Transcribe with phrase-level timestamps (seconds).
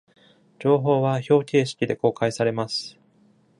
[0.57, 2.97] 情報は表形式で公開されます。